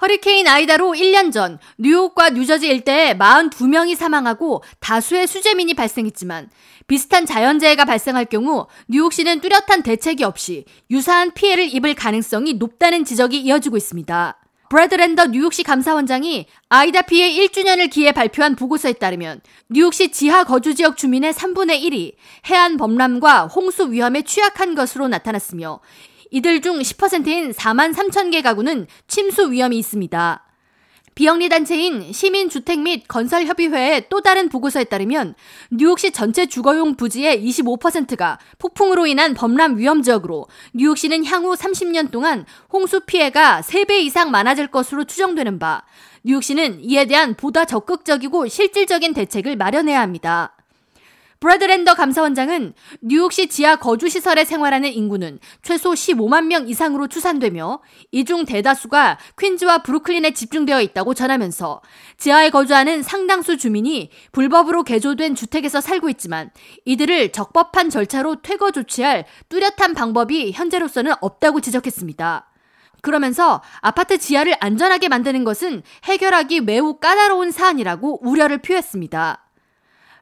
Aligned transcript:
허리케인 0.00 0.46
아이다로 0.46 0.92
1년 0.92 1.32
전 1.32 1.58
뉴욕과 1.78 2.30
뉴저지 2.30 2.68
일대에 2.68 3.16
42명이 3.16 3.96
사망하고 3.96 4.62
다수의 4.78 5.26
수재민이 5.26 5.72
발생했지만 5.72 6.50
비슷한 6.86 7.24
자연재해가 7.24 7.86
발생할 7.86 8.26
경우 8.26 8.66
뉴욕시는 8.88 9.40
뚜렷한 9.40 9.82
대책이 9.82 10.22
없이 10.22 10.66
유사한 10.90 11.32
피해를 11.32 11.74
입을 11.74 11.94
가능성이 11.94 12.54
높다는 12.54 13.04
지적이 13.04 13.40
이어지고 13.40 13.78
있습니다. 13.78 14.38
브래드랜더 14.68 15.26
뉴욕시 15.28 15.62
감사원장이 15.62 16.46
아이다 16.68 17.02
피해 17.02 17.30
1주년을 17.30 17.88
기해 17.88 18.12
발표한 18.12 18.56
보고서에 18.56 18.94
따르면 18.94 19.40
뉴욕시 19.70 20.10
지하 20.10 20.44
거주 20.44 20.74
지역 20.74 20.96
주민의 20.96 21.32
3분의 21.32 21.80
1이 21.82 22.14
해안 22.50 22.76
범람과 22.76 23.46
홍수 23.46 23.90
위험에 23.90 24.22
취약한 24.22 24.74
것으로 24.74 25.08
나타났으며 25.08 25.80
이들 26.30 26.60
중 26.60 26.80
10%인 26.80 27.52
4만 27.52 27.94
3천 27.94 28.32
개 28.32 28.42
가구는 28.42 28.86
침수 29.06 29.50
위험이 29.50 29.78
있습니다. 29.78 30.42
비영리 31.16 31.48
단체인 31.48 32.12
시민주택 32.12 32.78
및 32.80 33.08
건설협의회의 33.08 34.08
또 34.10 34.20
다른 34.20 34.50
보고서에 34.50 34.84
따르면 34.84 35.34
뉴욕시 35.70 36.10
전체 36.10 36.44
주거용 36.44 36.96
부지의 36.96 37.42
25%가 37.42 38.38
폭풍으로 38.58 39.06
인한 39.06 39.32
범람 39.32 39.78
위험 39.78 40.02
지역으로 40.02 40.46
뉴욕시는 40.74 41.24
향후 41.24 41.54
30년 41.54 42.10
동안 42.10 42.44
홍수 42.70 43.00
피해가 43.00 43.62
3배 43.62 43.92
이상 44.02 44.30
많아질 44.30 44.66
것으로 44.66 45.04
추정되는 45.04 45.58
바 45.58 45.84
뉴욕시는 46.22 46.80
이에 46.82 47.06
대한 47.06 47.34
보다 47.34 47.64
적극적이고 47.64 48.48
실질적인 48.48 49.14
대책을 49.14 49.56
마련해야 49.56 50.02
합니다. 50.02 50.55
브래드랜더 51.40 51.94
감사원장은 51.94 52.72
뉴욕시 53.02 53.48
지하 53.48 53.76
거주시설에 53.76 54.44
생활하는 54.44 54.90
인구는 54.92 55.38
최소 55.62 55.90
15만 55.92 56.46
명 56.46 56.68
이상으로 56.68 57.08
추산되며 57.08 57.80
이 58.12 58.24
중 58.26 58.44
대다수가 58.44 59.18
퀸즈와 59.38 59.82
브루클린에 59.82 60.32
집중되어 60.32 60.80
있다고 60.80 61.14
전하면서 61.14 61.80
지하에 62.18 62.50
거주하는 62.50 63.02
상당수 63.04 63.56
주민이 63.56 64.10
불법으로 64.32 64.82
개조된 64.82 65.36
주택에서 65.36 65.80
살고 65.80 66.08
있지만 66.10 66.50
이들을 66.86 67.30
적법한 67.30 67.90
절차로 67.90 68.42
퇴거 68.42 68.72
조치할 68.72 69.26
뚜렷한 69.48 69.94
방법이 69.94 70.50
현재로서는 70.52 71.12
없다고 71.20 71.60
지적했습니다. 71.60 72.50
그러면서 73.02 73.62
아파트 73.80 74.18
지하를 74.18 74.56
안전하게 74.58 75.08
만드는 75.08 75.44
것은 75.44 75.82
해결하기 76.04 76.62
매우 76.62 76.94
까다로운 76.98 77.52
사안이라고 77.52 78.26
우려를 78.26 78.58
표했습니다. 78.58 79.45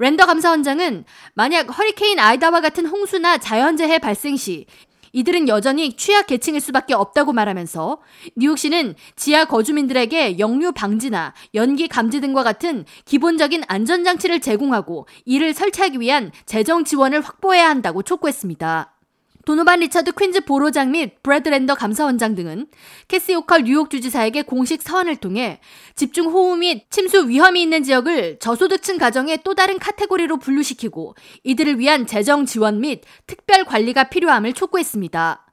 랜더 0.00 0.24
감사원장은 0.24 1.04
만약 1.34 1.78
허리케인 1.78 2.18
아이다와 2.18 2.62
같은 2.62 2.86
홍수나 2.86 3.36
자연재해 3.36 3.98
발생 3.98 4.34
시 4.34 4.64
이들은 5.12 5.46
여전히 5.48 5.94
취약 5.94 6.26
계층일 6.26 6.62
수밖에 6.62 6.94
없다고 6.94 7.34
말하면서 7.34 8.00
뉴욕시는 8.36 8.94
지하 9.16 9.44
거주민들에게 9.44 10.38
역류 10.38 10.72
방지나 10.72 11.34
연기 11.52 11.86
감지 11.86 12.22
등과 12.22 12.42
같은 12.42 12.86
기본적인 13.04 13.64
안전장치를 13.66 14.40
제공하고 14.40 15.06
이를 15.26 15.52
설치하기 15.52 16.00
위한 16.00 16.32
재정 16.46 16.84
지원을 16.84 17.20
확보해야 17.20 17.68
한다고 17.68 18.02
촉구했습니다. 18.02 18.99
도노반 19.46 19.80
리처드 19.80 20.12
퀸즈 20.12 20.44
borough장 20.44 20.90
및 20.90 21.22
브래드랜더 21.22 21.74
감사원장 21.74 22.34
등은 22.34 22.66
캐시 23.08 23.34
호컬 23.34 23.64
뉴욕 23.64 23.90
주지사에게 23.90 24.42
공식 24.42 24.82
서한을 24.82 25.16
통해 25.16 25.60
집중 25.94 26.26
호우 26.26 26.56
및 26.56 26.90
침수 26.90 27.28
위험이 27.28 27.62
있는 27.62 27.82
지역을 27.82 28.38
저소득층 28.38 28.98
가정의 28.98 29.40
또 29.42 29.54
다른 29.54 29.78
카테고리로 29.78 30.38
분류시키고 30.38 31.14
이들을 31.44 31.78
위한 31.78 32.06
재정 32.06 32.44
지원 32.44 32.80
및 32.80 33.02
특별 33.26 33.64
관리가 33.64 34.04
필요함을 34.04 34.52
촉구했습니다. 34.52 35.46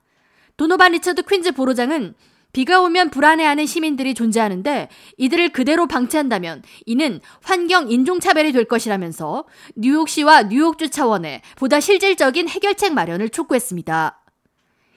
도노반 0.58 0.92
리처드 0.92 1.24
퀸즈 1.24 1.54
보로장은 1.54 2.16
비가 2.58 2.82
오면 2.82 3.12
불안해하는 3.12 3.68
시민들이 3.68 4.16
존재하는데 4.16 4.90
이들을 5.18 5.50
그대로 5.50 5.86
방치한다면 5.86 6.64
이는 6.88 7.22
환경 7.44 7.92
인종차별이 7.92 8.52
될 8.52 8.66
것이라면서 8.66 9.46
뉴욕시와 9.76 10.44
뉴욕주 10.46 10.90
차원의 10.90 11.44
보다 11.56 11.80
실질적인 11.80 12.50
해결책 12.50 12.96
마련을 12.96 13.30
촉구했습니다. 13.30 14.24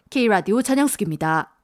K라디오 0.09 0.63
전영숙입니다. 0.63 1.60